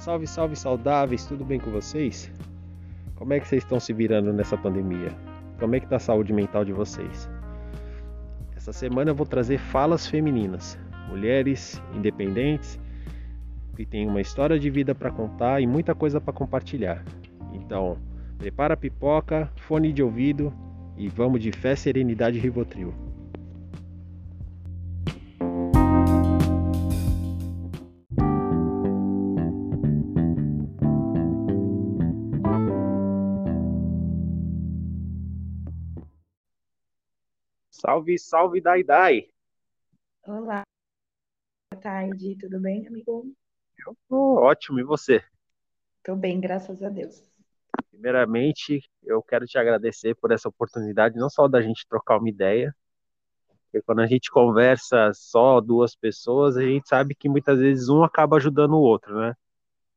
[0.00, 2.32] Salve, salve saudáveis, tudo bem com vocês?
[3.16, 5.14] Como é que vocês estão se virando nessa pandemia?
[5.58, 7.28] Como é que tá a saúde mental de vocês?
[8.56, 12.80] Essa semana eu vou trazer falas femininas, mulheres independentes
[13.76, 17.04] que têm uma história de vida para contar e muita coisa para compartilhar.
[17.52, 17.98] Então,
[18.38, 20.50] prepara a pipoca, fone de ouvido
[20.96, 23.09] e vamos de fé, serenidade e rivotril.
[37.90, 39.26] Salve, salve, Dai Dai!
[40.22, 40.62] Olá,
[41.72, 43.34] boa tarde, tudo bem, amigo?
[43.84, 45.20] Eu tô ótimo, e você?
[46.04, 47.28] Tô bem, graças a Deus.
[47.90, 52.72] Primeiramente, eu quero te agradecer por essa oportunidade, não só da gente trocar uma ideia,
[53.64, 58.04] porque quando a gente conversa só duas pessoas, a gente sabe que muitas vezes um
[58.04, 59.34] acaba ajudando o outro, né?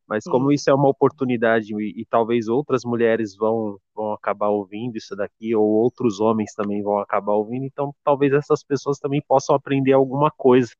[0.08, 4.98] Mas como isso é uma oportunidade e, e, talvez outras mulheres vão, vão acabar ouvindo
[4.98, 9.56] isso daqui, ou outros homens também vão acabar ouvindo, então talvez essas pessoas também possam
[9.56, 10.72] aprender alguma coisa,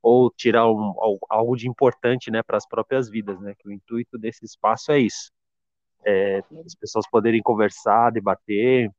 [0.00, 0.94] ou tirar um,
[1.28, 3.54] algo de importante né, para as próprias vidas, né?
[3.58, 5.30] Que o intuito desse espaço é isso.
[6.04, 8.90] É, as pessoas poderem conversar, debater,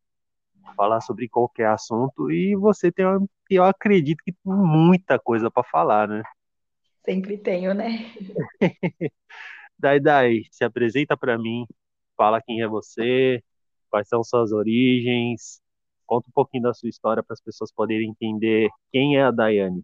[0.75, 3.05] falar sobre qualquer assunto, e você tem,
[3.49, 6.23] eu acredito que tem muita coisa para falar, né?
[7.05, 8.11] Sempre tenho, né?
[9.77, 11.65] Dai, Dai, se apresenta para mim,
[12.17, 13.43] fala quem é você,
[13.89, 15.61] quais são suas origens,
[16.05, 19.83] conta um pouquinho da sua história para as pessoas poderem entender quem é a Daiane.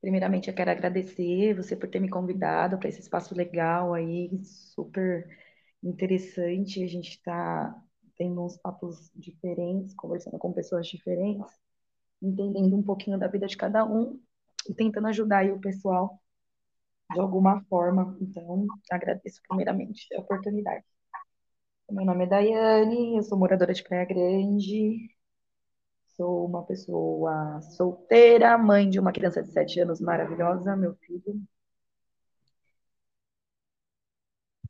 [0.00, 5.28] Primeiramente, eu quero agradecer você por ter me convidado para esse espaço legal aí, super
[5.82, 6.82] interessante.
[6.82, 7.74] A gente está
[8.16, 11.52] tendo uns papos diferentes, conversando com pessoas diferentes,
[12.22, 14.20] entendendo um pouquinho da vida de cada um
[14.74, 16.20] tentando ajudar aí o pessoal
[17.12, 18.16] de alguma forma.
[18.20, 20.84] Então, agradeço primeiramente a oportunidade.
[21.90, 25.10] Meu nome é Daiane, eu sou moradora de Praia Grande,
[26.16, 31.42] sou uma pessoa solteira, mãe de uma criança de 7 anos maravilhosa, meu filho.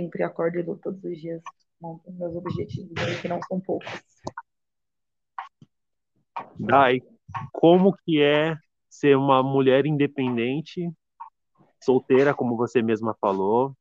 [0.01, 1.43] Sempre acordo e luto todos os dias
[1.79, 3.91] com meus objetivos, que não são poucos.
[6.59, 7.03] Dai,
[7.53, 8.57] como que é
[8.91, 10.91] ser uma mulher independente
[11.83, 13.75] solteira, como você mesma falou,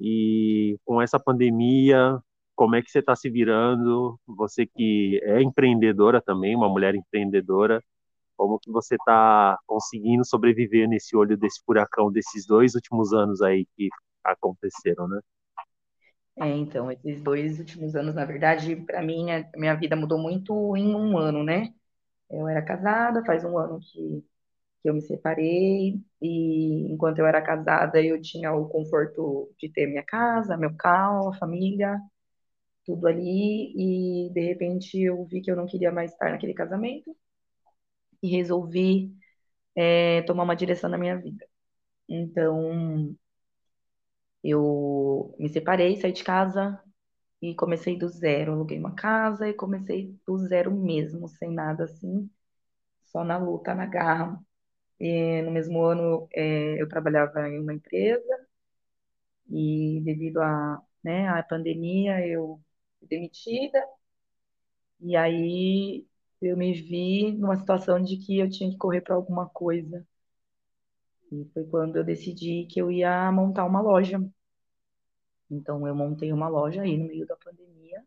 [0.00, 2.18] e com essa pandemia,
[2.54, 4.18] como é que você está se virando?
[4.26, 7.82] Você que é empreendedora também, uma mulher empreendedora,
[8.36, 13.66] como que você está conseguindo sobreviver nesse olho desse furacão desses dois últimos anos aí
[13.76, 13.88] que
[14.24, 15.20] aconteceram, né?
[16.40, 20.76] É, então, esses dois últimos anos, na verdade, para mim, a minha vida mudou muito
[20.76, 21.74] em um ano, né?
[22.30, 24.24] Eu era casada, faz um ano que
[24.82, 29.86] que eu me separei e enquanto eu era casada eu tinha o conforto de ter
[29.88, 32.00] minha casa, meu carro, família,
[32.86, 33.72] tudo ali
[34.28, 37.16] e de repente eu vi que eu não queria mais estar naquele casamento
[38.22, 39.12] e resolvi
[39.76, 41.46] é, tomar uma direção na minha vida.
[42.08, 43.16] Então
[44.42, 46.82] eu me separei, saí de casa
[47.42, 52.28] e comecei do zero, aluguei uma casa e comecei do zero mesmo, sem nada assim,
[53.06, 54.40] só na luta, na garra
[55.00, 58.24] e no mesmo ano, é, eu trabalhava em uma empresa
[59.50, 62.60] e devido à né, à pandemia, eu
[62.98, 63.78] fui demitida.
[65.00, 66.06] E aí
[66.40, 70.06] eu me vi numa situação de que eu tinha que correr para alguma coisa.
[71.32, 74.20] E foi quando eu decidi que eu ia montar uma loja.
[75.50, 78.02] Então eu montei uma loja aí no meio da pandemia.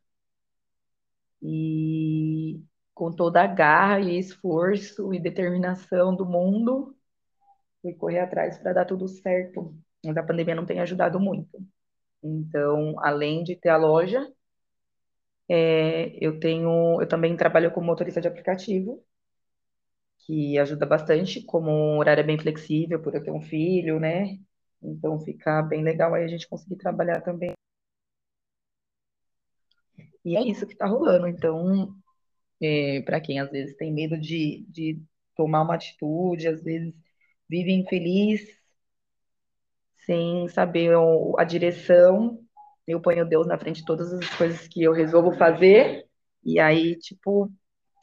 [1.41, 2.61] E
[2.93, 6.95] com toda a garra e esforço e determinação do mundo,
[7.81, 9.75] fui correr atrás para dar tudo certo.
[10.05, 11.59] Mas a pandemia não tem ajudado muito.
[12.23, 14.27] Então, além de ter a loja,
[15.49, 19.03] é, eu tenho, eu também trabalho como motorista de aplicativo,
[20.25, 24.37] que ajuda bastante, como um horário é bem flexível, por eu ter um filho, né?
[24.81, 27.53] Então fica bem legal aí a gente conseguir trabalhar também.
[30.23, 31.27] E é isso que está rolando.
[31.27, 31.95] Então,
[32.61, 35.01] é, para quem às vezes tem medo de, de
[35.35, 36.93] tomar uma atitude, às vezes
[37.49, 38.41] vive infeliz,
[40.05, 40.91] sem saber
[41.37, 42.39] a direção,
[42.87, 46.05] eu ponho Deus na frente de todas as coisas que eu resolvo fazer,
[46.43, 47.51] e aí, tipo,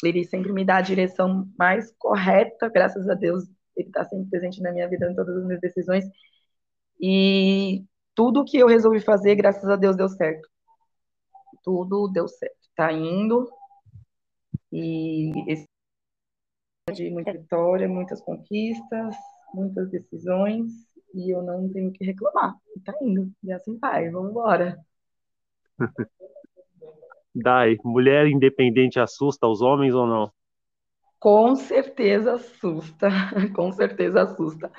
[0.04, 3.44] ele sempre me dá a direção mais correta, graças a Deus,
[3.76, 6.04] ele está sempre presente na minha vida, em todas as minhas decisões,
[7.00, 7.84] e
[8.14, 10.48] tudo que eu resolvi fazer, graças a Deus, deu certo.
[11.62, 12.56] Tudo deu certo.
[12.74, 13.48] Tá indo,
[14.72, 15.64] e esse
[16.92, 19.14] de muita vitória, muitas conquistas,
[19.52, 20.72] muitas decisões
[21.14, 22.54] e eu não tenho que reclamar.
[22.84, 23.30] Tá indo.
[23.42, 24.78] E assim vai, vamos embora.
[27.34, 30.30] Dai, mulher independente assusta os homens ou não?
[31.20, 33.08] Com certeza assusta,
[33.54, 34.70] com certeza assusta.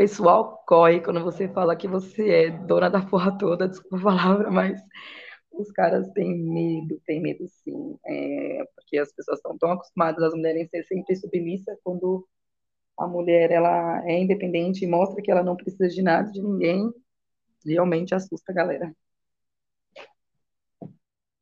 [0.00, 4.50] Pessoal corre quando você fala que você é dona da porra toda, desculpa a palavra,
[4.50, 4.80] mas
[5.52, 10.32] os caras têm medo, têm medo sim, é, porque as pessoas estão tão acostumadas as
[10.32, 12.26] mulheres ser sempre submissas quando
[12.98, 16.90] a mulher ela é independente e mostra que ela não precisa de nada de ninguém,
[17.66, 18.96] realmente assusta a galera.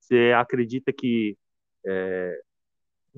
[0.00, 1.38] Você acredita que
[1.86, 2.40] é,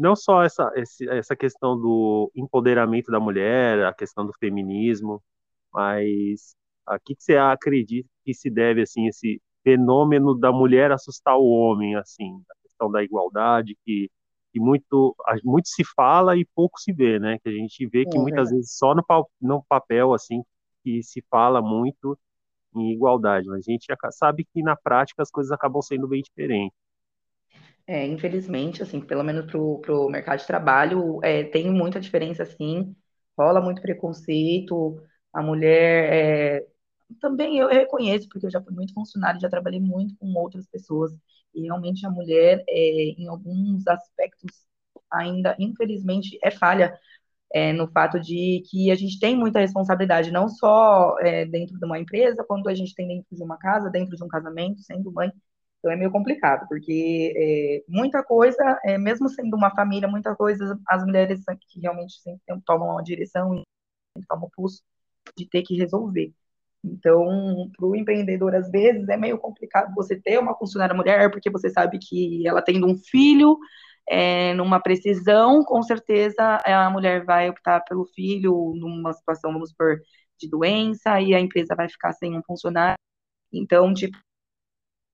[0.00, 0.72] não só essa,
[1.10, 5.22] essa questão do empoderamento da mulher, a questão do feminismo,
[5.72, 6.56] mas
[6.86, 11.44] a que, que você acredita que se deve assim esse fenômeno da mulher assustar o
[11.44, 14.10] homem, assim, a questão da igualdade que,
[14.52, 15.14] que muito
[15.44, 17.38] muito se fala e pouco se vê, né?
[17.38, 19.04] Que a gente vê que é, muitas vezes só no,
[19.40, 20.42] no papel assim
[20.82, 22.18] que se fala muito
[22.74, 26.76] em igualdade, mas a gente sabe que na prática as coisas acabam sendo bem diferentes.
[27.92, 32.94] É, infelizmente, assim, pelo menos pro, pro mercado de trabalho, é, tem muita diferença, assim,
[33.36, 35.02] rola muito preconceito,
[35.32, 36.12] a mulher,
[36.62, 36.66] é,
[37.20, 41.12] também eu reconheço, porque eu já fui muito funcionário, já trabalhei muito com outras pessoas,
[41.54, 42.74] e realmente a mulher, é,
[43.18, 44.52] em alguns aspectos,
[45.10, 46.96] ainda, infelizmente, é falha,
[47.54, 51.84] é, no fato de que a gente tem muita responsabilidade, não só é, dentro de
[51.86, 55.12] uma empresa, quanto a gente tem dentro de uma casa, dentro de um casamento, sendo
[55.12, 55.32] mãe.
[55.80, 60.78] Então é meio complicado, porque é, muita coisa, é, mesmo sendo uma família, muita coisa,
[60.86, 63.64] as mulheres que realmente sempre tomam uma direção e
[64.28, 64.82] tomam o pulso
[65.36, 66.32] de ter que resolver.
[66.84, 71.50] Então, para o empreendedor, às vezes, é meio complicado você ter uma funcionária mulher, porque
[71.50, 73.58] você sabe que ela tendo um filho,
[74.08, 80.00] é, numa precisão, com certeza a mulher vai optar pelo filho numa situação, vamos supor,
[80.38, 82.98] de doença, e a empresa vai ficar sem um funcionário.
[83.52, 84.18] Então, tipo,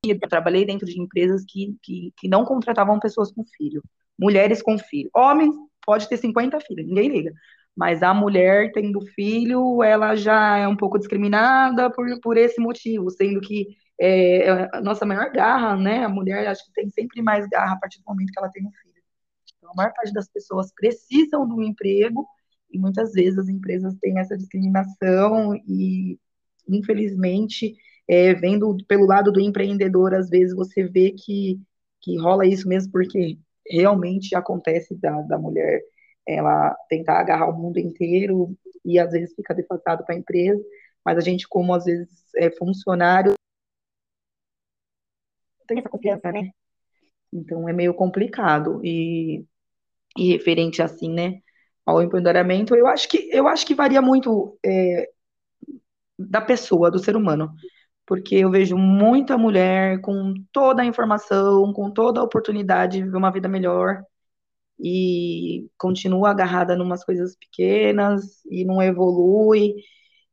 [0.05, 3.83] eu trabalhei dentro de empresas que, que, que não contratavam pessoas com filho,
[4.19, 5.11] mulheres com filho.
[5.15, 5.55] Homens
[5.85, 7.33] pode ter 50 filhos, ninguém liga.
[7.77, 13.11] Mas a mulher tendo filho, ela já é um pouco discriminada por, por esse motivo,
[13.11, 16.05] sendo que é, a nossa maior garra, né?
[16.05, 18.65] A mulher acho que tem sempre mais garra a partir do momento que ela tem
[18.67, 19.03] um filho.
[19.57, 22.27] Então, a maior parte das pessoas precisam do emprego
[22.71, 26.19] e muitas vezes as empresas têm essa discriminação e,
[26.69, 27.77] infelizmente,
[28.09, 31.61] é, vendo pelo lado do empreendedor, às vezes você vê que,
[32.01, 33.39] que rola isso mesmo, porque
[33.69, 35.83] realmente acontece da, da mulher
[36.27, 40.63] ela tentar agarrar o mundo inteiro e às vezes fica defasado para a empresa,
[41.05, 43.35] mas a gente, como às vezes é funcionário,
[45.67, 46.51] tem essa confiança, né?
[47.33, 49.45] Então é meio complicado e,
[50.17, 51.41] e referente assim, né,
[51.85, 55.11] ao empoderamento, eu acho que eu acho que varia muito é,
[56.19, 57.53] da pessoa, do ser humano
[58.07, 63.17] porque eu vejo muita mulher com toda a informação, com toda a oportunidade de viver
[63.17, 64.03] uma vida melhor
[64.79, 69.75] e continua agarrada em umas coisas pequenas e não evolui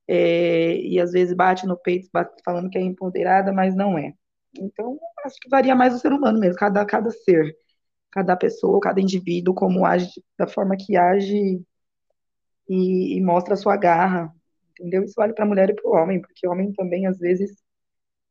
[0.07, 2.09] é, e às vezes bate no peito
[2.45, 4.13] falando que é empoderada, mas não é.
[4.59, 7.55] Então, acho que varia mais do ser humano mesmo, cada, cada ser,
[8.11, 11.61] cada pessoa, cada indivíduo, como age, da forma que age
[12.69, 14.33] e, e mostra a sua garra,
[14.71, 15.03] entendeu?
[15.03, 17.62] Isso vale para a mulher e para o homem, porque o homem também, às vezes,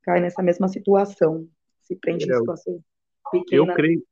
[0.02, 1.48] cai nessa mesma situação,
[1.80, 2.80] se prende em situações
[3.30, 3.68] pequenas.
[3.68, 4.02] Eu creio,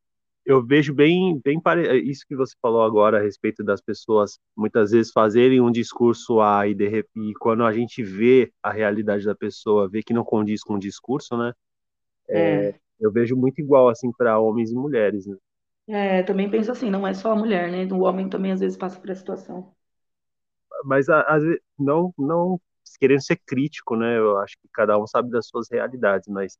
[0.44, 2.00] eu vejo bem, bem pare...
[2.00, 6.66] isso que você falou agora a respeito das pessoas muitas vezes fazerem um discurso A
[6.66, 7.04] e, de...
[7.16, 10.80] e quando a gente vê a realidade da pessoa, vê que não condiz com o
[10.80, 11.52] discurso, né?
[12.28, 12.74] É, é.
[12.98, 15.36] Eu vejo muito igual assim para homens e mulheres, né?
[15.88, 17.84] É, também penso assim, não é só a mulher, né?
[17.92, 19.74] O homem também às vezes passa por essa situação.
[20.84, 22.60] Mas às vezes não, não
[22.98, 24.18] querendo ser crítico, né?
[24.18, 26.58] Eu acho que cada um sabe das suas realidades, mas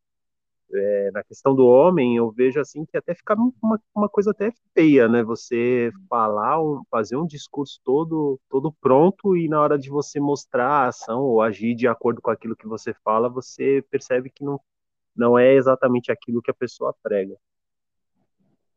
[0.73, 4.53] é, na questão do homem, eu vejo assim que até fica uma, uma coisa até
[4.73, 5.23] feia, né?
[5.25, 10.69] Você falar, um, fazer um discurso todo, todo pronto e na hora de você mostrar
[10.69, 14.61] a ação ou agir de acordo com aquilo que você fala, você percebe que não,
[15.17, 17.37] não é exatamente aquilo que a pessoa prega.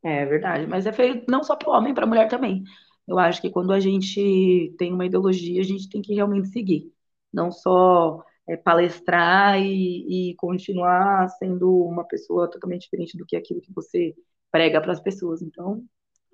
[0.02, 2.64] É verdade, mas é feio não só para o homem, para a mulher também.
[3.08, 6.92] Eu acho que quando a gente tem uma ideologia, a gente tem que realmente seguir
[7.34, 13.62] não só é, palestrar e, e, continuar sendo uma pessoa totalmente diferente do que aquilo
[13.62, 14.14] que você
[14.52, 15.42] prega para as pessoas.
[15.42, 15.84] Então,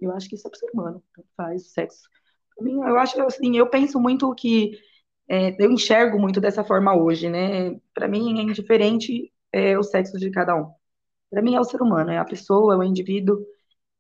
[0.01, 1.03] eu acho que isso é para ser humano,
[1.38, 2.10] faz o sexo.
[2.56, 4.72] Para mim, eu acho assim, eu penso muito que
[5.29, 7.79] é, eu enxergo muito dessa forma hoje, né?
[7.94, 10.72] Para mim é indiferente é, o sexo de cada um.
[11.29, 13.46] Para mim é o ser humano, é a pessoa, é o indivíduo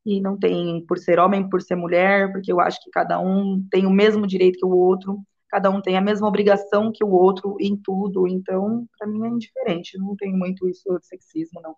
[0.05, 3.65] e não tem por ser homem, por ser mulher, porque eu acho que cada um
[3.69, 7.09] tem o mesmo direito que o outro cada um tem a mesma obrigação que o
[7.09, 11.75] outro em tudo, então, para mim é indiferente, não tem muito isso de sexismo, não.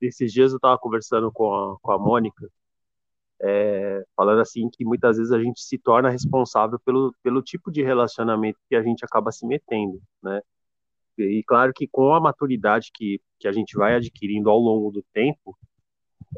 [0.00, 2.48] Esses dias eu estava conversando com a, com a Mônica,
[3.40, 7.82] é, falando assim que muitas vezes a gente se torna responsável pelo, pelo tipo de
[7.82, 10.40] relacionamento que a gente acaba se metendo, né?
[11.18, 15.02] E claro que com a maturidade que, que a gente vai adquirindo ao longo do
[15.14, 15.56] tempo,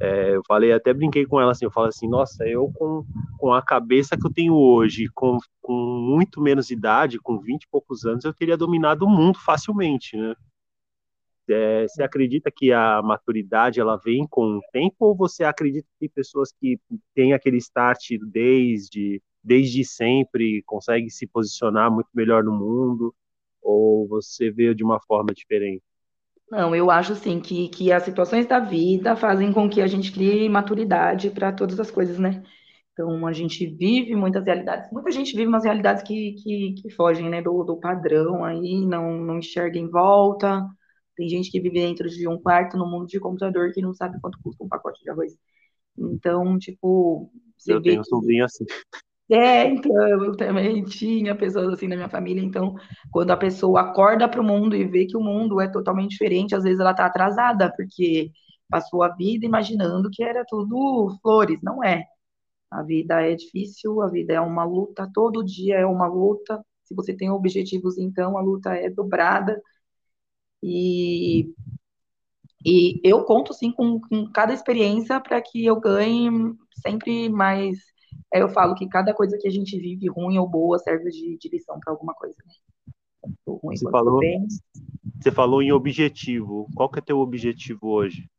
[0.01, 3.05] é, eu falei, até brinquei com ela assim, eu falo assim, nossa, eu com,
[3.37, 7.69] com a cabeça que eu tenho hoje, com, com muito menos idade, com 20 e
[7.69, 10.35] poucos anos, eu teria dominado o mundo facilmente, né?
[11.51, 16.09] É, você acredita que a maturidade ela vem com o tempo ou você acredita que
[16.09, 16.79] pessoas que
[17.15, 23.15] têm aquele start desde desde sempre conseguem se posicionar muito melhor no mundo
[23.63, 25.83] ou você vê de uma forma diferente?
[26.51, 30.11] Não, eu acho assim que, que as situações da vida fazem com que a gente
[30.13, 32.43] crie maturidade para todas as coisas, né?
[32.93, 37.29] Então a gente vive muitas realidades, muita gente vive umas realidades que, que, que fogem,
[37.29, 40.67] né, do, do padrão aí, não, não enxerga em volta.
[41.17, 44.21] Tem gente que vive dentro de um quarto no mundo de computador que não sabe
[44.21, 45.33] quanto custa um pacote de arroz.
[45.97, 48.65] Então, tipo, você eu tenho um sobrinho assim.
[49.31, 49.93] É, então,
[50.25, 52.43] eu também tinha pessoas assim na minha família.
[52.43, 52.75] Então,
[53.11, 56.55] quando a pessoa acorda para o mundo e vê que o mundo é totalmente diferente,
[56.55, 58.31] às vezes ela está atrasada, porque
[58.71, 61.61] passou a vida imaginando que era tudo flores.
[61.63, 62.05] Não é.
[62.71, 66.65] A vida é difícil, a vida é uma luta, todo dia é uma luta.
[66.85, 69.61] Se você tem objetivos, então a luta é dobrada.
[70.63, 71.55] E,
[72.65, 76.31] e eu conto, sim, com, com cada experiência para que eu ganhe
[76.83, 77.79] sempre mais
[78.33, 81.49] eu falo que cada coisa que a gente vive, ruim ou boa, serve de, de
[81.49, 82.53] lição para alguma coisa, né?
[83.47, 84.47] Ruim, você, falou, bem...
[85.21, 86.69] você falou em objetivo.
[86.75, 88.31] Qual que é teu objetivo hoje?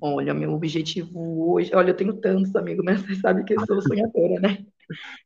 [0.00, 1.74] Olha, meu objetivo hoje.
[1.74, 4.66] Olha, eu tenho tantos amigos, mas você sabe que eu sou sonhadora, né?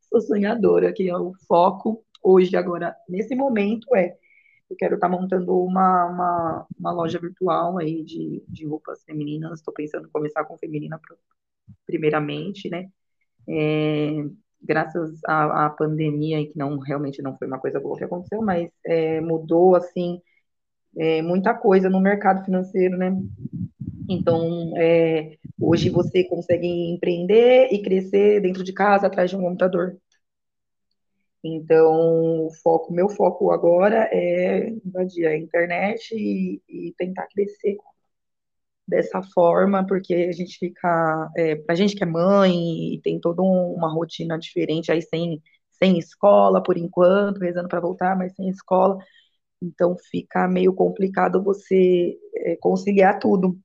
[0.08, 4.16] Sou sonhadora, que é o foco hoje, agora, nesse momento, é.
[4.68, 9.58] Eu quero estar tá montando uma, uma, uma, loja virtual aí de, de roupas femininas.
[9.58, 11.00] Estou pensando em começar com feminina
[11.84, 12.88] primeiramente, né?
[13.48, 14.24] É,
[14.62, 18.70] graças à, à, pandemia, que não realmente não foi uma coisa boa que aconteceu, mas
[18.84, 20.20] é, mudou assim
[20.96, 23.16] é, muita coisa no mercado financeiro, né?
[24.08, 29.96] Então, é, hoje você consegue empreender e crescer dentro de casa atrás de um computador.
[31.42, 37.76] Então, o foco, meu foco agora é invadir a internet e, e tentar crescer
[38.90, 43.42] dessa forma, porque a gente fica, é, pra gente que é mãe e tem toda
[43.42, 48.98] uma rotina diferente, aí sem, sem escola por enquanto, rezando para voltar, mas sem escola,
[49.62, 53.58] então fica meio complicado você é, conciliar tudo.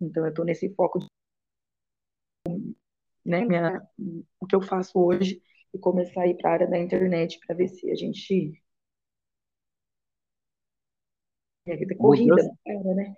[0.00, 1.06] Então eu estou nesse foco de,
[3.24, 3.82] né, minha,
[4.40, 5.42] o que eu faço hoje
[5.74, 8.52] e começar a ir para a área da internet para ver se a gente
[11.72, 13.14] é corrida, Mudança, cara, né?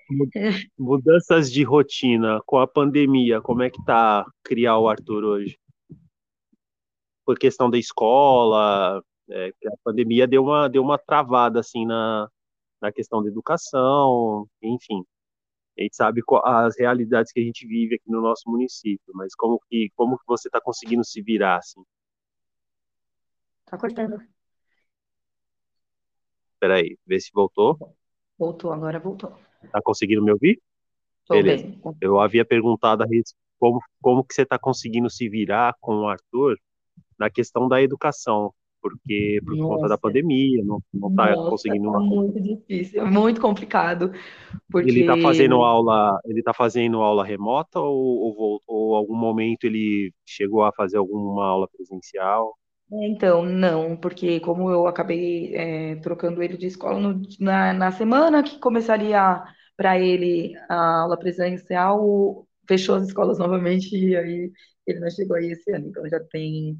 [0.78, 5.58] Mudanças de rotina com a pandemia, como é que tá criar o Arthur hoje?
[7.24, 12.28] Por questão da escola, é, a pandemia deu uma, deu uma travada assim na,
[12.80, 15.04] na questão da educação, enfim.
[15.78, 19.58] A gente sabe as realidades que a gente vive aqui no nosso município, mas como
[19.68, 21.82] que, como que você está conseguindo se virar assim?
[23.64, 24.18] Tá cortando.
[26.60, 27.78] Peraí, vê se voltou.
[28.42, 29.32] Voltou, agora voltou.
[29.70, 30.60] Tá conseguindo me ouvir?
[31.28, 31.62] Tô Beleza.
[31.62, 31.80] Bem.
[32.00, 33.06] Eu havia perguntado a
[33.56, 36.56] como, como que você está conseguindo se virar com o Arthur
[37.16, 39.74] na questão da educação, porque por Nossa.
[39.76, 41.92] conta da pandemia, não, não tá Nossa, conseguindo.
[41.92, 44.10] Tá muito difícil, é muito complicado.
[44.68, 44.90] Porque...
[44.90, 50.12] Ele está fazendo aula, ele tá fazendo aula remota ou, ou, ou algum momento ele
[50.26, 52.56] chegou a fazer alguma aula presencial?
[52.92, 57.90] É, então, não, porque como eu acabei é, trocando ele de escola no- na, na
[57.92, 59.42] semana que começaria
[59.76, 64.52] para ele a aula presencial, fechou as escolas novamente e aí
[64.86, 65.88] ele não chegou aí esse ano.
[65.88, 66.78] Então já tem,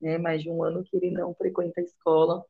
[0.00, 2.44] né, mais de um ano que ele não frequenta a escola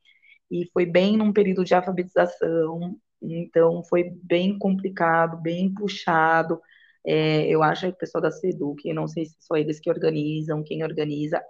[0.50, 6.60] e foi bem num período de alfabetização, então foi bem complicado, bem puxado.
[7.06, 10.62] É, eu acho que o pessoal da SEDUC, não sei se só eles que organizam,
[10.64, 11.42] quem organiza,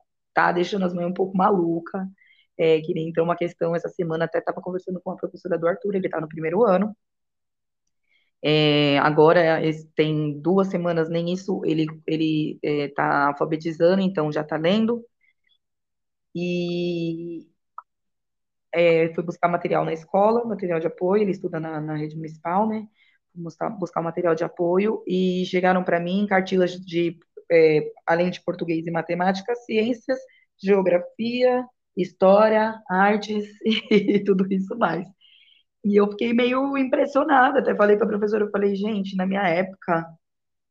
[0.47, 2.07] tá deixando as mães um pouco maluca.
[2.59, 5.67] É, que nem então uma questão essa semana, até estava conversando com a professora do
[5.67, 6.95] Arthur, ele está no primeiro ano.
[8.43, 9.61] É, agora
[9.95, 15.05] tem duas semanas, nem isso, ele ele está é, alfabetizando, então já está lendo.
[16.35, 17.47] E
[18.73, 22.69] é, foi buscar material na escola, material de apoio, ele estuda na, na rede municipal,
[22.69, 22.87] né?
[23.35, 27.19] Buscar, buscar material de apoio e chegaram para mim cartilhas de
[27.51, 30.19] é, além de português e matemática, ciências,
[30.63, 31.65] geografia,
[31.97, 33.47] história, artes
[33.91, 35.07] e tudo isso mais.
[35.85, 39.47] E eu fiquei meio impressionada, até falei para a professora, eu falei, gente, na minha
[39.49, 40.07] época,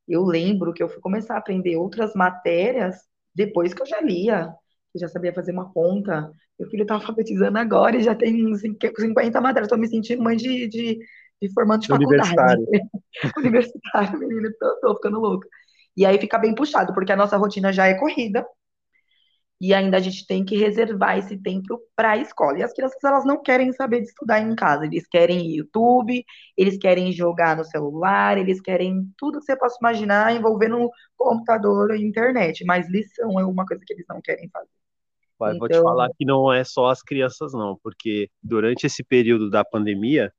[0.08, 2.96] eu lembro que eu fui começar a aprender outras matérias
[3.34, 4.54] depois que eu já lia,
[4.94, 6.32] eu já sabia fazer uma conta.
[6.60, 10.68] Meu filho está alfabetizando agora e já tem 50 matérias, estou me sentindo mãe de,
[10.68, 11.00] de,
[11.42, 12.34] de formando de faculdade.
[12.34, 12.68] Universitário.
[13.38, 15.48] Universitário, menina, tô, tô ficando louca.
[15.96, 18.46] E aí fica bem puxado, porque a nossa rotina já é corrida,
[19.62, 22.58] e ainda a gente tem que reservar esse tempo para a escola.
[22.58, 26.24] E as crianças elas não querem saber de estudar em casa, eles querem YouTube,
[26.56, 32.06] eles querem jogar no celular, eles querem tudo que você possa imaginar envolvendo computador e
[32.06, 34.70] internet, mas lição é uma coisa que eles não querem fazer.
[35.38, 35.60] Pai, então...
[35.60, 39.50] Vou te então falar que não é só as crianças não, porque durante esse período
[39.50, 40.32] da pandemia,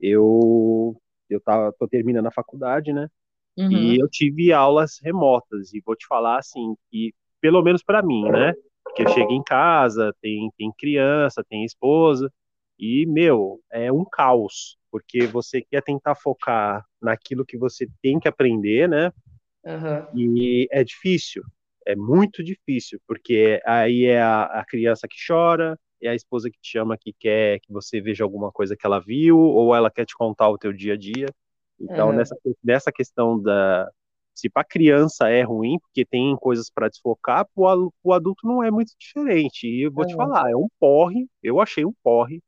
[0.00, 0.96] eu
[1.28, 3.08] eu tava, tô terminando a faculdade, né?
[3.56, 3.70] Uhum.
[3.70, 8.24] E eu tive aulas remotas e vou te falar assim que pelo menos para mim,
[8.30, 8.52] né?
[8.84, 12.30] Porque eu chego em casa, tem, tem criança, tem esposa,
[12.78, 18.26] e, meu, é um caos, porque você quer tentar focar naquilo que você tem que
[18.26, 19.12] aprender, né?
[19.64, 20.18] Uhum.
[20.18, 21.44] E é difícil,
[21.86, 26.58] é muito difícil, porque aí é a, a criança que chora, é a esposa que
[26.60, 30.04] te chama que quer que você veja alguma coisa que ela viu, ou ela quer
[30.04, 31.26] te contar o teu dia a dia.
[31.82, 32.16] Então, uhum.
[32.16, 33.90] nessa, nessa questão da,
[34.34, 38.92] se para criança é ruim, porque tem coisas para desfocar, o adulto não é muito
[38.98, 39.66] diferente.
[39.66, 42.40] E eu vou te falar, é um porre, eu achei um porre,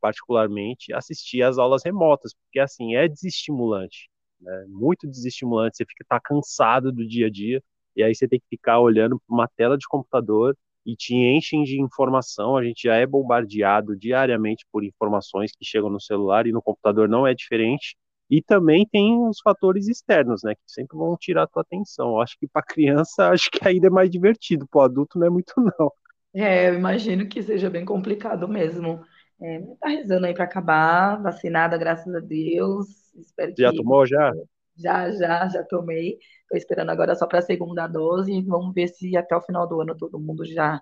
[0.00, 4.66] particularmente, assistir às aulas remotas, porque assim, é desestimulante, né?
[4.68, 7.62] muito desestimulante, você fica tá cansado do dia a dia,
[7.96, 10.54] e aí você tem que ficar olhando para uma tela de computador
[10.84, 15.88] e te enchem de informação, a gente já é bombardeado diariamente por informações que chegam
[15.88, 17.96] no celular e no computador não é diferente,
[18.30, 22.10] e também tem os fatores externos, né, que sempre vão tirar a tua atenção.
[22.12, 25.30] Eu acho que para criança, acho que ainda é mais divertido, para adulto não é
[25.30, 25.92] muito não.
[26.34, 29.00] É, eu imagino que seja bem complicado mesmo.
[29.40, 33.14] É, tá rezando aí para acabar, vacinada, graças a Deus.
[33.14, 34.32] Espero já tomou já?
[34.76, 36.18] Já, já, já tomei.
[36.42, 38.42] Estou esperando agora só para a segunda dose.
[38.42, 40.80] Vamos ver se até o final do ano todo mundo já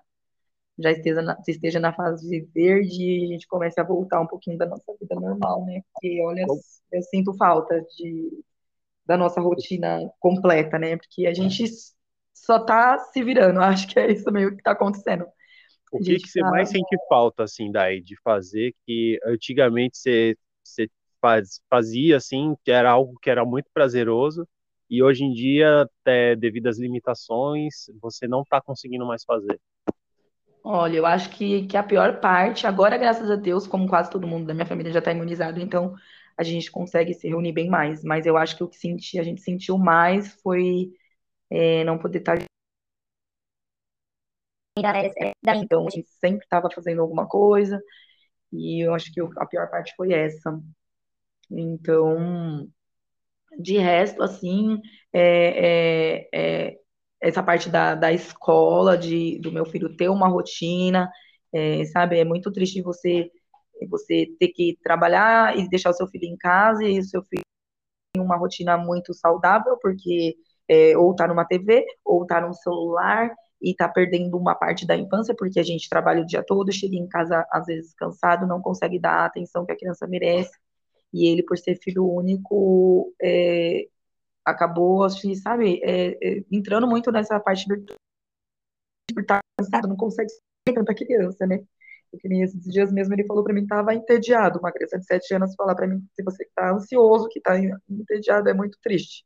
[0.77, 4.57] já esteja na, esteja na fase verde e a gente comece a voltar um pouquinho
[4.57, 5.81] da nossa vida normal, né?
[5.93, 6.45] Porque, olha,
[6.93, 8.43] eu sinto falta de,
[9.05, 10.95] da nossa rotina completa, né?
[10.95, 11.65] Porque a gente
[12.33, 15.25] só tá se virando, acho que é isso meio que tá acontecendo.
[15.91, 16.49] O que, que você tá...
[16.49, 20.87] mais sente falta, assim, daí, de fazer que antigamente você, você
[21.21, 24.47] faz, fazia, assim, que era algo que era muito prazeroso,
[24.89, 25.87] e hoje em dia,
[26.37, 29.59] devido às limitações, você não está conseguindo mais fazer?
[30.63, 34.27] Olha, eu acho que, que a pior parte, agora, graças a Deus, como quase todo
[34.27, 35.93] mundo da minha família já está imunizado, então
[36.37, 38.03] a gente consegue se reunir bem mais.
[38.03, 40.91] Mas eu acho que o que senti, a gente sentiu mais foi
[41.49, 42.37] é, não poder estar.
[45.55, 47.81] Então, a gente sempre estava fazendo alguma coisa,
[48.51, 50.59] e eu acho que a pior parte foi essa.
[51.51, 52.67] Então,
[53.59, 54.79] de resto, assim,
[55.13, 56.77] é, é, é
[57.21, 61.09] essa parte da, da escola, de, do meu filho ter uma rotina,
[61.53, 62.19] é, sabe?
[62.19, 63.31] É muito triste você,
[63.89, 67.43] você ter que trabalhar e deixar o seu filho em casa e o seu filho
[68.13, 70.35] tem uma rotina muito saudável, porque
[70.67, 74.95] é, ou tá numa TV, ou tá num celular, e tá perdendo uma parte da
[74.95, 78.61] infância, porque a gente trabalha o dia todo, chega em casa às vezes cansado, não
[78.61, 80.51] consegue dar a atenção que a criança merece,
[81.13, 83.87] e ele, por ser filho único, é,
[84.45, 87.65] acabou, assim, sabe, é, é, entrando muito nessa parte
[89.13, 91.63] por estar cansado, não consegue ser tanta criança, né?
[92.13, 94.59] Porque esses dias mesmo ele falou para mim que estava entediado.
[94.59, 97.57] Uma criança de 7 anos falar para mim se você está ansioso, que está
[97.89, 99.25] entediado, é muito triste.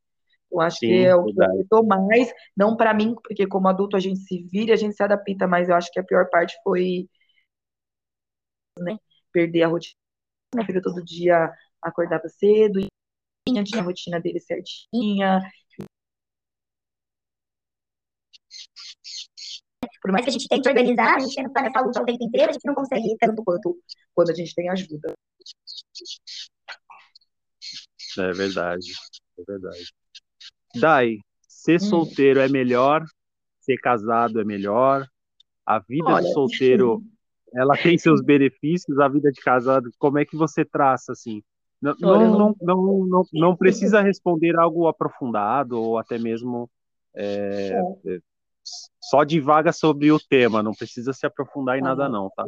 [0.49, 3.67] Eu acho Sim, que é o que eu estou mais, não para mim, porque como
[3.67, 6.29] adulto a gente se vira, a gente se adapta, mas eu acho que a pior
[6.29, 7.09] parte foi
[8.79, 8.97] né,
[9.33, 9.99] perder a rotina.
[10.55, 12.87] Meu filho todo dia acordava cedo e
[13.45, 15.41] tinha a rotina dele certinha.
[20.07, 22.23] Por mais que a gente tente organizar, a gente não está nessa luta o tempo
[22.23, 23.77] inteiro, a gente não consegue tanto quanto
[24.15, 25.13] quando a gente tem ajuda.
[28.17, 28.87] É verdade,
[29.37, 29.93] é verdade.
[30.75, 31.79] Dai, ser hum.
[31.79, 33.03] solteiro é melhor,
[33.59, 35.05] ser casado é melhor,
[35.65, 37.11] a vida Olha, de solteiro, sim.
[37.59, 41.43] ela tem seus benefícios, a vida de casado, como é que você traça, assim?
[41.81, 46.69] Não, não, não, não, não, precisa responder algo aprofundado ou até mesmo
[47.13, 48.19] é, é.
[49.01, 52.45] Só divaga sobre o tema, não precisa se aprofundar em nada não, tá?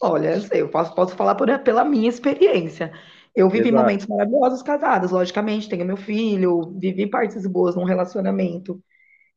[0.00, 2.92] Olha, eu posso, posso falar por, pela minha experiência.
[3.34, 3.82] Eu vivi Exato.
[3.82, 8.82] momentos maravilhosos casados, logicamente, tenho meu filho, vivi partes boas num relacionamento.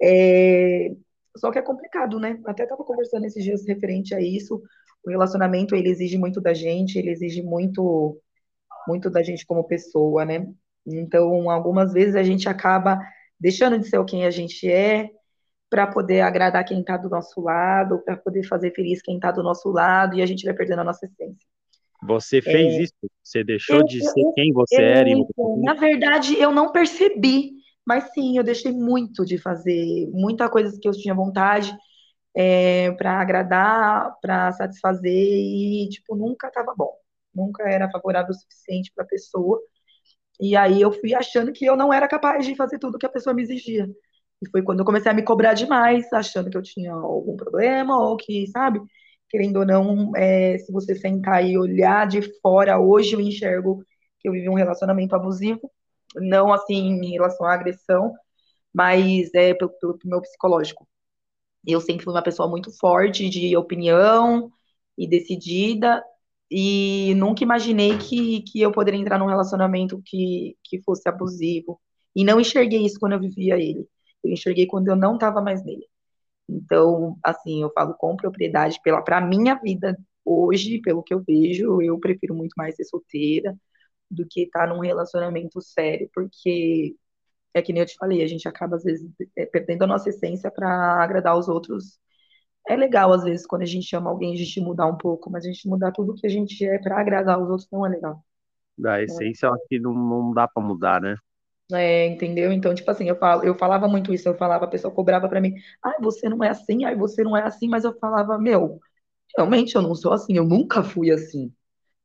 [0.01, 0.91] É,
[1.37, 2.39] Só que é complicado, né?
[2.45, 4.61] Até estava conversando esses dias referente a isso.
[5.05, 8.19] O relacionamento, ele exige muito da gente, ele exige muito,
[8.87, 10.45] muito da gente como pessoa, né?
[10.85, 12.99] Então, algumas vezes a gente acaba
[13.39, 15.09] deixando de ser quem a gente é
[15.75, 19.43] para poder agradar quem está do nosso lado, para poder fazer feliz quem está do
[19.43, 21.45] nosso lado, e a gente vai perdendo a nossa essência.
[22.01, 22.93] Você fez é, isso?
[23.21, 25.09] Você deixou eu, de ser eu, quem você eu, era?
[25.09, 25.25] E...
[25.57, 30.87] Na verdade, eu não percebi, mas sim, eu deixei muito de fazer, muita coisa que
[30.87, 31.75] eu tinha vontade
[32.33, 36.93] é, para agradar, para satisfazer, e, tipo, nunca estava bom.
[37.33, 39.59] Nunca era favorável o suficiente para a pessoa.
[40.39, 43.09] E aí eu fui achando que eu não era capaz de fazer tudo que a
[43.09, 43.89] pessoa me exigia.
[44.41, 47.97] E foi quando eu comecei a me cobrar demais, achando que eu tinha algum problema,
[47.97, 48.81] ou que, sabe,
[49.29, 53.83] querendo ou não, é, se você sentar e olhar de fora, hoje eu enxergo
[54.19, 55.71] que eu vivi um relacionamento abusivo,
[56.15, 58.13] não assim em relação à agressão,
[58.73, 60.87] mas é pelo, pelo meu psicológico.
[61.67, 64.51] Eu sempre fui uma pessoa muito forte de opinião
[64.97, 66.03] e decidida,
[66.51, 71.81] e nunca imaginei que, que eu poderia entrar num relacionamento que, que fosse abusivo.
[72.15, 73.87] E não enxerguei isso quando eu vivia ele.
[74.25, 75.85] Eu enxerguei quando eu não estava mais nele.
[76.49, 81.81] Então, assim, eu falo com propriedade pela para minha vida hoje, pelo que eu vejo,
[81.81, 83.55] eu prefiro muito mais ser solteira
[84.09, 86.95] do que estar tá num relacionamento sério, porque
[87.53, 90.09] é que nem eu te falei, a gente acaba às vezes é, perdendo a nossa
[90.09, 91.99] essência para agradar os outros
[92.67, 95.45] é legal, às vezes, quando a gente ama alguém, a gente mudar um pouco, mas
[95.45, 98.23] a gente mudar tudo que a gente é para agradar os outros não é legal.
[98.77, 101.15] Da essência, eu acho que não, não dá para mudar, né?
[101.73, 102.51] É, entendeu?
[102.51, 105.41] Então, tipo assim, eu, falo, eu falava muito isso, eu falava, a pessoa cobrava para
[105.41, 108.79] mim, ai, você não é assim, ai, você não é assim, mas eu falava, meu,
[109.37, 111.53] realmente eu não sou assim, eu nunca fui assim.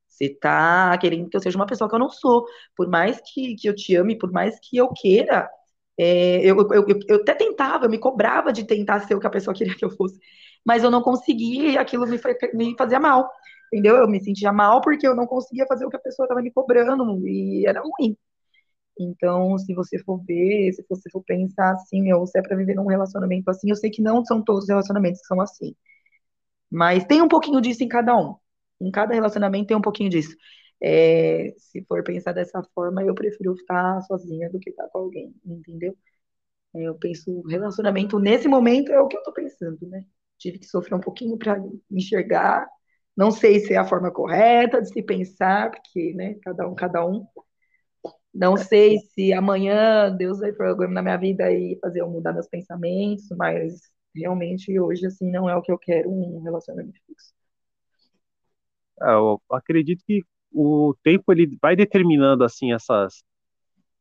[0.08, 2.46] Você tá querendo que eu seja uma pessoa que eu não sou.
[2.76, 5.50] Por mais que, que eu te ame, por mais que eu queira,
[5.98, 9.26] é, eu, eu, eu, eu, até tentava, eu me cobrava de tentar ser o que
[9.26, 10.18] a pessoa queria que eu fosse
[10.66, 12.18] mas eu não conseguia e aquilo me,
[12.54, 13.30] me fazia mal,
[13.72, 13.96] entendeu?
[13.96, 16.52] Eu me sentia mal porque eu não conseguia fazer o que a pessoa estava me
[16.52, 18.16] cobrando e era ruim.
[19.02, 22.74] Então, se você for ver, se você for pensar assim, meu, se é para viver
[22.74, 25.74] num relacionamento assim, eu sei que não são todos os relacionamentos que são assim.
[26.70, 28.36] Mas tem um pouquinho disso em cada um.
[28.80, 30.36] Em cada relacionamento tem um pouquinho disso.
[30.82, 35.34] É, se for pensar dessa forma, eu prefiro estar sozinha do que estar com alguém,
[35.44, 35.96] entendeu?
[36.74, 40.04] É, eu penso, relacionamento nesse momento é o que eu tô pensando, né?
[40.38, 42.66] tive que sofrer um pouquinho para enxergar.
[43.16, 47.06] Não sei se é a forma correta de se pensar, porque, né, cada um, cada
[47.06, 47.26] um.
[48.32, 52.48] Não sei se amanhã Deus vai programar na minha vida e fazer eu mudar meus
[52.48, 53.80] pensamentos, mas
[54.14, 57.32] realmente hoje, assim, não é o que eu quero, um relacionamento fixo.
[59.02, 63.22] É, eu acredito que o tempo ele vai determinando assim essas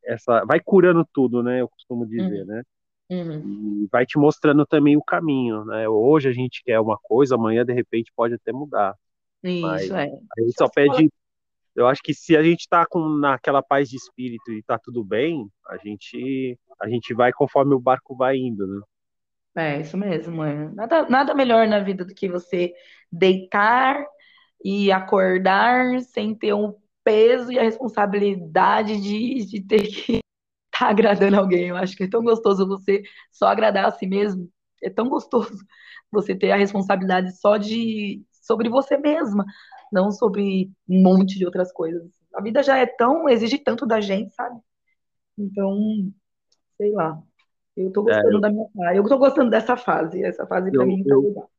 [0.03, 1.61] essa vai curando tudo, né?
[1.61, 2.45] Eu costumo dizer, uhum.
[2.45, 2.63] né?
[3.11, 3.83] Uhum.
[3.83, 5.87] E vai te mostrando também o caminho, né?
[5.87, 8.95] Hoje a gente quer uma coisa, amanhã de repente pode até mudar.
[9.43, 10.05] Isso, é.
[10.05, 11.09] A gente só pede.
[11.81, 15.03] Eu acho que se a gente tá com naquela paz de espírito e tá tudo
[15.03, 18.81] bem, a gente a gente vai conforme o barco vai indo, né?
[19.55, 20.43] É, isso mesmo.
[20.43, 20.69] É.
[20.73, 22.73] Nada, nada melhor na vida do que você
[23.11, 24.05] deitar
[24.63, 30.19] e acordar sem ter um peso e a responsabilidade de, de ter que
[30.71, 31.69] tá agradando alguém.
[31.69, 34.49] Eu acho que é tão gostoso você só agradar a si mesmo.
[34.81, 35.65] É tão gostoso
[36.11, 39.45] você ter a responsabilidade só de sobre você mesma,
[39.91, 42.09] não sobre um monte de outras coisas.
[42.33, 44.59] A vida já é tão, exige tanto da gente, sabe?
[45.37, 45.77] Então,
[46.77, 47.21] sei lá.
[47.75, 48.41] Eu tô gostando é, eu...
[48.41, 48.97] da minha fase.
[48.97, 50.23] Eu tô gostando dessa fase.
[50.23, 51.49] Essa fase para mim tá legal.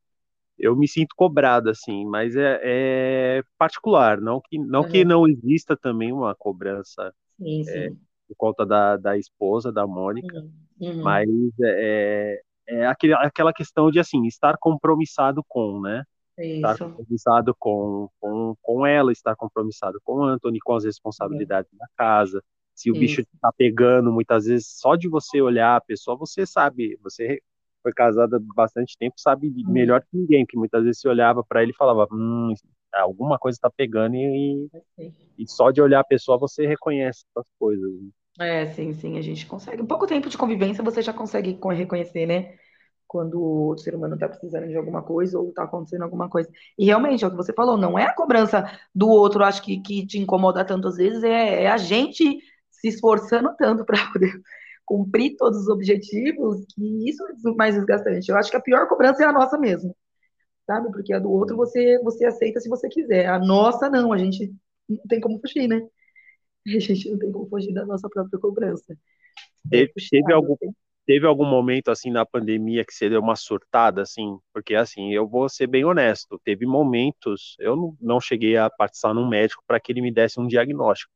[0.59, 4.89] Eu me sinto cobrado, assim, mas é, é particular, não que não, uhum.
[4.89, 7.71] que não exista também uma cobrança sim, sim.
[7.71, 7.91] É,
[8.29, 10.51] por conta da, da esposa, da Mônica, uhum.
[10.79, 11.03] uhum.
[11.03, 11.29] mas
[11.63, 16.05] é, é, é aquele, aquela questão de, assim, estar compromissado com, né?
[16.45, 16.57] Isso.
[16.57, 21.87] Estar compromissado com, com, com ela, estar compromissado com o Anthony, com as responsabilidades da
[21.97, 22.43] casa.
[22.75, 23.01] Se o Isso.
[23.01, 27.41] bicho está pegando, muitas vezes, só de você olhar a pessoa, você sabe, você
[27.83, 29.73] foi casada bastante tempo, sabe uhum.
[29.73, 32.55] melhor que ninguém, que muitas vezes você olhava para ele e falava, hum,
[32.93, 34.69] alguma coisa está pegando e,
[35.39, 37.91] e, só de olhar a pessoa você reconhece as coisas.
[38.39, 39.83] É, sim, sim, a gente consegue.
[39.83, 42.55] Um pouco tempo de convivência você já consegue reconhecer, né?
[43.11, 46.49] Quando o ser humano está precisando de alguma coisa ou está acontecendo alguma coisa.
[46.79, 49.81] E realmente, é o que você falou, não é a cobrança do outro, acho que,
[49.81, 52.39] que te incomoda tantas vezes, é, é a gente
[52.71, 54.33] se esforçando tanto para poder
[54.87, 58.31] cumprir todos os objetivos, que isso é mais desgastante.
[58.31, 59.93] Eu acho que a pior cobrança é a nossa mesmo,
[60.65, 60.93] sabe?
[60.93, 63.27] Porque a do outro você, você aceita se você quiser.
[63.27, 64.55] A nossa, não, a gente
[64.89, 65.85] não tem como fugir, né?
[66.77, 68.97] a gente não tem como fugir da nossa própria cobrança.
[69.69, 70.55] Teve, teve, algum,
[71.07, 74.39] teve algum momento assim na pandemia que você deu uma surtada assim?
[74.53, 79.15] Porque assim, eu vou ser bem honesto, teve momentos, eu não, não cheguei a participar
[79.15, 81.13] num médico para que ele me desse um diagnóstico,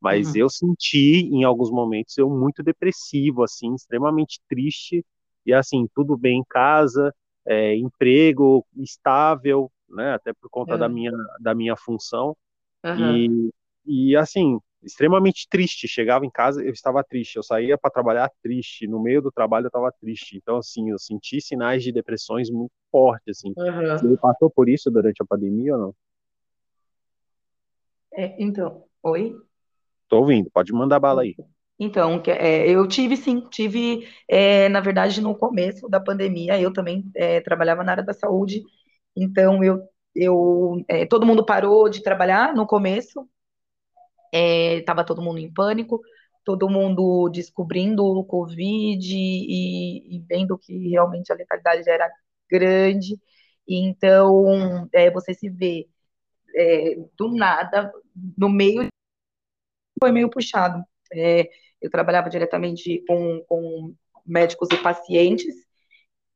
[0.00, 5.04] mas Uhum, eu senti em alguns momentos eu muito depressivo, assim, extremamente triste
[5.46, 7.14] e assim, tudo bem em casa,
[7.46, 12.36] é, emprego estável, né, até por conta da é, minha da minha função.
[12.82, 13.50] Aham, e,
[13.86, 15.88] e assim, extremamente triste.
[15.88, 17.36] Chegava em casa, eu estava triste.
[17.36, 18.86] Eu saía para trabalhar triste.
[18.86, 20.36] No meio do trabalho, eu estava triste.
[20.36, 23.52] Então, assim, eu senti sinais de depressões muito fortes, assim.
[23.54, 24.16] Você aham.
[24.16, 25.94] passou por isso durante a pandemia ou não?
[28.12, 29.34] É, então, oi?
[30.08, 31.36] Tô ouvindo, pode mandar bala aí.
[31.78, 37.08] Então, é, eu tive sim, tive, é, na verdade, no começo da pandemia, eu também
[37.14, 38.64] é, trabalhava na área da saúde,
[39.16, 39.80] então eu,
[40.12, 43.28] eu é, todo mundo parou de trabalhar no começo,
[44.32, 46.00] estava todo mundo em pânico,
[46.44, 52.10] todo mundo descobrindo o Covid e, e vendo que realmente a letalidade era
[52.50, 53.20] grande,
[53.68, 55.86] então é, você se vê
[56.56, 57.92] é, do nada,
[58.36, 58.88] no meio,
[60.00, 60.82] foi meio puxado.
[61.12, 61.48] É,
[61.80, 63.94] eu trabalhava diretamente com, com
[64.26, 65.54] médicos e pacientes,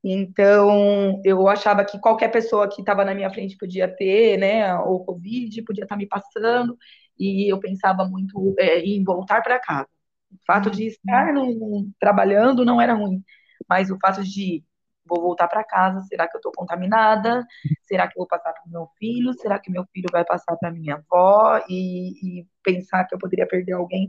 [0.04, 5.00] então eu achava que qualquer pessoa que estava na minha frente podia ter, né, o
[5.00, 6.76] Covid, podia estar me passando,
[7.18, 9.88] e eu pensava muito é, em voltar para casa.
[10.30, 13.22] O fato de estar no, no, trabalhando não era ruim,
[13.68, 14.64] mas o fato de
[15.04, 17.46] vou voltar para casa, será que eu estou contaminada?
[17.82, 19.32] Será que eu vou passar para o meu filho?
[19.34, 21.58] Será que meu filho vai passar para minha avó?
[21.68, 24.08] E, e, pensar que eu poderia perder alguém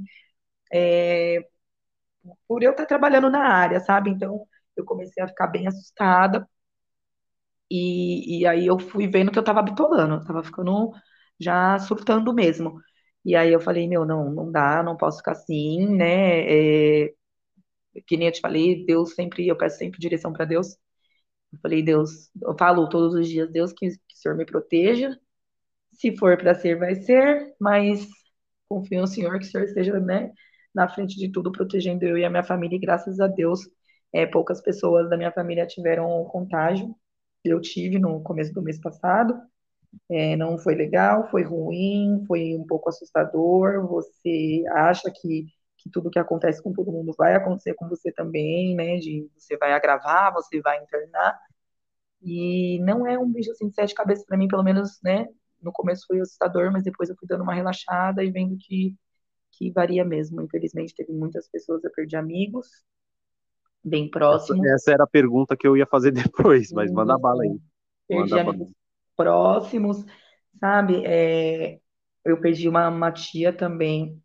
[0.74, 1.40] é,
[2.48, 4.10] por eu estar trabalhando na área, sabe?
[4.10, 6.48] Então eu comecei a ficar bem assustada
[7.70, 10.92] e, e aí eu fui vendo que eu estava bitolando, eu tava ficando
[11.40, 12.80] já surtando mesmo.
[13.26, 17.06] E aí eu falei, meu, não, não dá, não posso ficar assim, né?
[17.08, 17.14] É,
[18.08, 20.74] que nem eu te falei, Deus sempre, eu peço sempre direção para Deus.
[21.54, 25.18] Eu falei, Deus, eu falo todos os dias, Deus, que, que o Senhor me proteja.
[25.94, 28.08] Se for para ser, vai ser, mas
[28.68, 30.32] confio no Senhor, que o Senhor esteja, né,
[30.74, 32.76] na frente de tudo, protegendo eu e a minha família.
[32.78, 33.62] E graças a Deus,
[34.14, 36.96] é, poucas pessoas da minha família tiveram contágio.
[37.44, 39.36] Eu tive no começo do mês passado.
[40.10, 43.88] É, não foi legal, foi ruim, foi um pouco assustador.
[43.88, 45.46] Você acha que,
[45.78, 48.98] que tudo que acontece com todo mundo vai acontecer com você também, né?
[48.98, 51.40] De você vai agravar, você vai internar.
[52.22, 55.28] E não é um bicho assim de sete cabeças para mim, pelo menos, né?
[55.62, 58.96] No começo foi assustador, mas depois eu fui dando uma relaxada e vendo que,
[59.52, 60.42] que varia mesmo.
[60.42, 62.68] Infelizmente, teve muitas pessoas, eu perdi amigos
[63.84, 64.68] bem Essa, próximos.
[64.68, 67.54] essa era a pergunta que eu ia fazer depois, mas manda bala Isso.
[67.54, 67.62] aí.
[68.08, 68.50] Perdi bala.
[68.50, 68.83] amigos
[69.16, 69.98] próximos,
[70.60, 71.04] sabe?
[71.06, 71.80] É,
[72.26, 74.22] eu perdi uma, uma tia também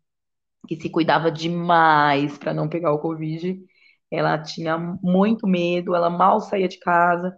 [0.67, 3.59] que se cuidava demais para não pegar o Covid.
[4.11, 7.37] Ela tinha muito medo, ela mal saía de casa.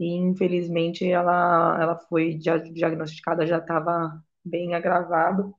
[0.00, 5.54] E infelizmente ela, ela foi dia- diagnosticada, já estava bem agravado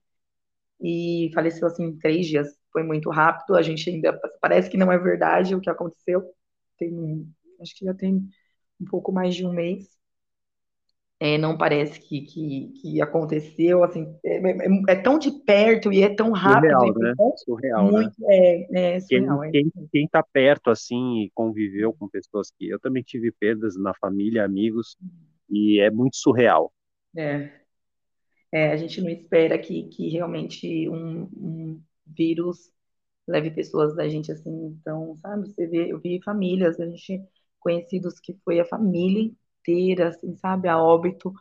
[0.81, 2.47] e faleceu assim em três dias.
[2.71, 6.23] Foi muito rápido, a gente ainda parece que não é verdade o que aconteceu.
[6.77, 7.27] Tem,
[7.61, 8.15] acho que já tem
[8.81, 9.87] um pouco mais de um mês.
[11.21, 16.01] É, não parece que, que, que aconteceu, assim, é, é- é tão de perto e
[16.03, 17.13] é tão rápido Surreal, né?
[17.35, 18.09] Surreal, né?
[18.09, 19.43] muito é, é Quem, surreal.
[19.43, 22.67] É, quem, quem tá perto, assim, e conviveu com pessoas que...
[22.69, 24.97] Eu também tive perdas na família, amigos,
[25.49, 26.73] e é muito surreal.
[27.15, 27.61] é.
[28.51, 32.71] É, a gente não espera que, que realmente um, um vírus
[33.27, 34.51] leve pessoas da gente assim.
[34.81, 37.23] Então, sabe, você vê, eu vi famílias, a gente
[37.59, 39.31] conhecidos que foi a família
[39.61, 41.33] inteira, assim, sabe, a óbito,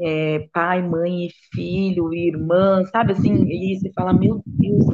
[0.00, 4.86] é, pai, mãe filho, e irmã, sabe, assim, e você fala, meu Deus,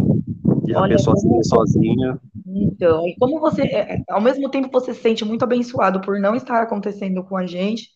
[0.67, 1.45] E a olha pessoa vê como.
[1.45, 6.01] sozinha, Então, e como você, é, é, ao mesmo tempo você se sente muito abençoado
[6.01, 7.89] por não estar acontecendo com a gente,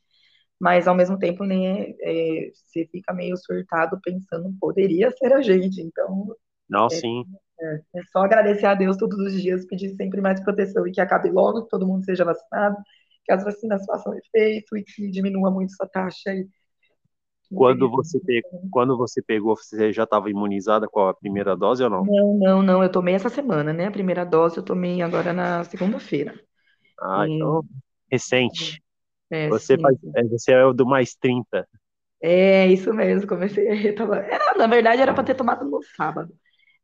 [0.60, 5.80] mas ao mesmo tempo, né, é, você fica meio surtado pensando, poderia ser a gente.
[5.82, 6.34] Então,
[6.68, 7.24] não, é, sim.
[7.60, 11.00] é, é só agradecer a Deus todos os dias, pedir sempre mais proteção e que
[11.00, 12.76] acabe logo, que todo mundo seja vacinado,
[13.24, 16.48] que as vacinas façam efeito e que diminua muito essa taxa e
[17.54, 18.26] Quando você, tanto.
[18.26, 18.44] pe...
[18.70, 22.06] Quando você pegou, você já estava imunizada com a primeira dose ou não?
[22.06, 23.86] Não, não, não, eu tomei essa semana, né?
[23.86, 26.34] A primeira dose eu tomei agora na segunda-feira.
[27.00, 27.62] Ah, E, então,
[28.10, 28.82] recente.
[29.30, 31.68] é, Você faz, é, você é o do mais 30.
[32.20, 34.18] É isso mesmo, comecei a tomar.
[34.24, 36.32] É, na verdade, era para ter tomado no sábado,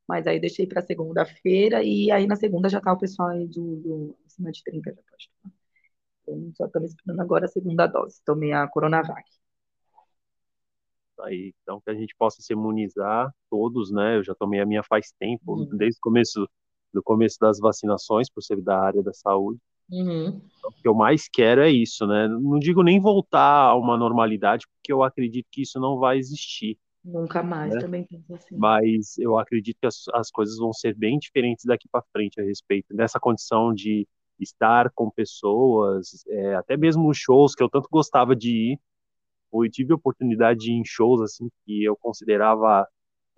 [0.09, 3.77] mas aí deixei para segunda-feira e aí na segunda já tá o pessoal aí do,
[3.79, 5.55] do acima de 30 já pode tomar.
[6.29, 8.21] Então, só estamos esperando agora a segunda dose.
[8.25, 9.25] Tomei a Coronavac.
[11.21, 14.17] Aí, então, que a gente possa se imunizar todos, né?
[14.17, 15.69] Eu já tomei a minha faz tempo, Hum.
[15.77, 16.49] desde o começo,
[16.93, 19.59] do começo das vacinações, por ser da área da saúde.
[19.91, 20.41] Uhum.
[20.64, 22.29] O que eu mais quero é isso, né?
[22.29, 26.79] Não digo nem voltar a uma normalidade, porque eu acredito que isso não vai existir.
[27.03, 27.81] Nunca mais, né?
[27.81, 28.57] também penso assim.
[28.57, 32.45] Mas eu acredito que as, as coisas vão ser bem diferentes daqui para frente a
[32.45, 34.07] respeito dessa condição de
[34.40, 38.81] estar com pessoas, é, até mesmo shows que eu tanto gostava de ir.
[39.53, 42.87] Eu tive a oportunidade de ir em shows assim que eu considerava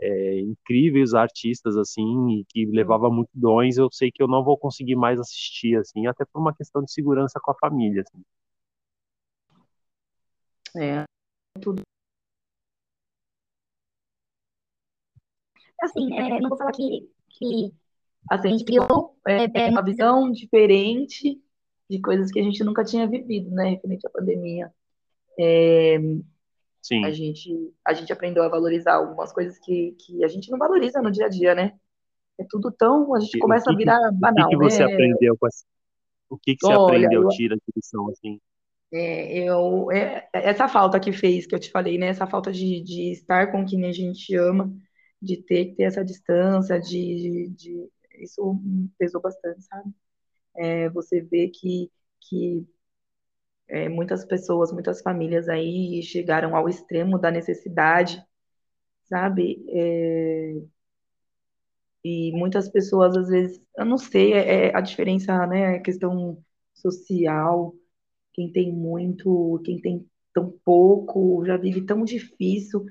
[0.00, 4.96] é, incríveis artistas assim e que levava multidões, eu sei que eu não vou conseguir
[4.96, 8.02] mais assistir assim, até por uma questão de segurança com a família.
[8.02, 8.22] Assim.
[10.76, 11.04] É,
[11.60, 11.82] tudo.
[15.82, 17.72] Assim, é, não vou falar que, que
[18.28, 21.40] assim, a gente criou é, é, uma visão diferente
[21.88, 24.72] de coisas que a gente nunca tinha vivido, né, referente à pandemia.
[25.38, 25.98] É,
[26.82, 27.04] Sim.
[27.04, 31.02] A gente, a gente aprendeu a valorizar algumas coisas que, que a gente não valoriza
[31.02, 31.74] no dia a dia, né?
[32.38, 33.14] É tudo tão.
[33.14, 34.92] A gente E começa o a que, que, virar o que banal, que você né?
[34.92, 35.64] aprendeu com essa,
[36.30, 38.40] o que que você Olha, aprendeu, eu, tira de lição assim?
[38.92, 42.08] é, eu, é, essa falta que fez, que eu te falei, né?
[42.08, 44.72] Essa falta de, de estar com quem a gente ama,
[45.20, 47.88] de ter que ter essa distância, de, de,
[48.22, 48.60] isso
[48.98, 49.92] pesou bastante, sabe?
[50.56, 52.66] É, você vê que, que
[53.68, 58.24] é, muitas pessoas, muitas famílias aí chegaram ao extremo da necessidade,
[59.08, 59.64] sabe?
[59.70, 60.54] É,
[62.04, 65.76] e muitas pessoas, às vezes, eu não sei, é, é a diferença, né?
[65.76, 66.42] A questão
[66.74, 67.74] social,
[68.34, 72.84] quem tem muito, quem tem tão pouco, já vive tão difícil,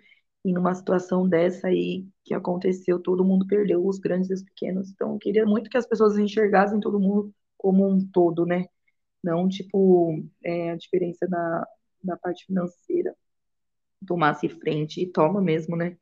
[0.46, 4.90] e numa situação dessa aí que aconteceu, todo mundo perdeu, os grandes e os pequenos.
[4.92, 8.66] Então, eu queria muito que as pessoas enxergassem todo mundo como um todo, né?
[9.24, 11.68] Não, tipo, é, a diferença da,
[12.04, 13.16] da parte financeira.
[14.08, 15.98] Tomasse frente, e toma mesmo, né?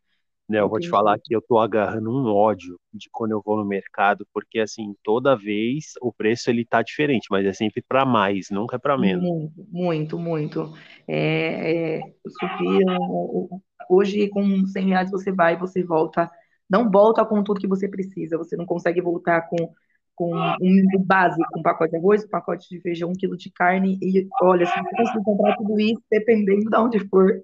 [0.49, 3.41] Né, eu Não vou te falar que eu tô agarrando um ódio de quando eu
[3.43, 7.81] vou no mercado, porque assim, toda vez o preço ele tá diferente, mas é sempre
[7.81, 9.27] para mais, nunca é para menos.
[9.27, 10.73] Muito, muito, muito.
[11.07, 12.95] É, é, subiram.
[12.99, 16.29] o- o- Hoje, com 100 reais, você vai, você volta.
[16.69, 18.37] Não volta com tudo que você precisa.
[18.37, 19.73] Você não consegue voltar com,
[20.15, 23.97] com um, básico, um pacote de arroz, um pacote de feijão, um quilo de carne.
[24.01, 27.41] E olha, se você conseguir comprar tudo isso, dependendo de onde for,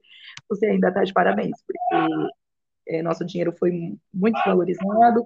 [0.50, 2.30] você ainda está de parabéns, porque
[2.88, 5.26] é, nosso dinheiro foi muito desvalorizado,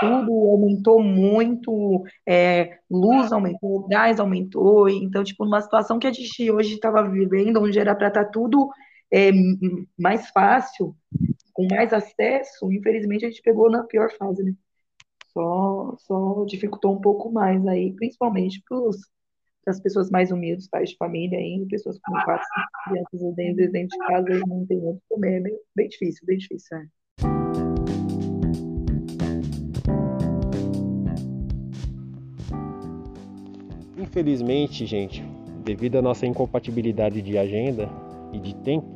[0.00, 6.50] tudo aumentou muito, é, luz aumentou, gás aumentou, então, tipo, numa situação que a gente
[6.50, 8.68] hoje estava vivendo, onde era para estar tudo
[9.14, 9.30] é,
[9.96, 10.92] mais fácil,
[11.52, 14.52] com mais acesso, infelizmente a gente pegou na pior fase, né?
[15.32, 18.80] Só, só dificultou um pouco mais aí, principalmente para
[19.68, 23.96] as pessoas mais humildes, pais de família aí, pessoas com quatro, cinco crianças dentro, dentro
[23.96, 26.86] de casa não tem onde comer, é bem, bem difícil, bem difícil, é.
[33.96, 35.22] Infelizmente, gente,
[35.64, 37.88] devido à nossa incompatibilidade de agenda
[38.32, 38.93] e de tempo,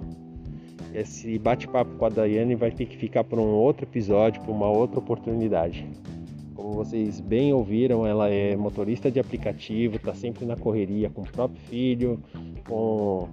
[0.95, 4.69] esse bate-papo com a Daiane vai ter que ficar para um outro episódio, para uma
[4.69, 5.87] outra oportunidade.
[6.55, 11.27] Como vocês bem ouviram, ela é motorista de aplicativo, está sempre na correria com o
[11.27, 12.21] próprio filho,
[12.67, 13.29] com,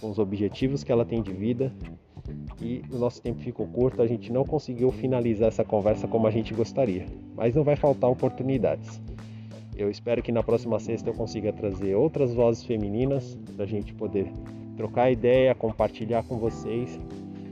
[0.00, 1.72] com os objetivos que ela tem de vida.
[2.60, 6.30] E o nosso tempo ficou curto, a gente não conseguiu finalizar essa conversa como a
[6.30, 9.00] gente gostaria, mas não vai faltar oportunidades.
[9.76, 13.92] Eu espero que na próxima sexta eu consiga trazer outras vozes femininas para a gente
[13.92, 14.32] poder
[14.76, 17.00] trocar ideia, compartilhar com vocês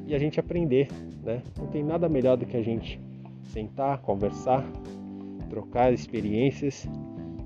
[0.06, 0.88] e a gente aprender,
[1.22, 1.42] né?
[1.58, 3.00] Não tem nada melhor do que a gente
[3.44, 4.64] sentar, conversar,
[5.48, 6.88] trocar experiências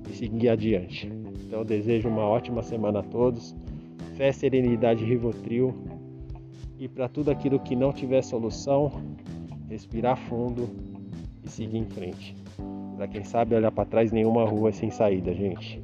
[0.09, 1.09] e seguir adiante.
[1.45, 3.55] Então desejo uma ótima semana a todos.
[4.15, 5.73] Fé, serenidade, Rivotril.
[6.77, 8.91] E para tudo aquilo que não tiver solução,
[9.69, 10.69] respirar fundo
[11.43, 12.35] e seguir em frente.
[12.95, 15.81] Para quem sabe olhar para trás, nenhuma rua é sem saída, gente.